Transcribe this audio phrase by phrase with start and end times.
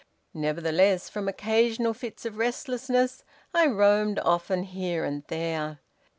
[0.33, 5.77] Nevertheless, from occasional fits of restlessness, I roamed often here and there.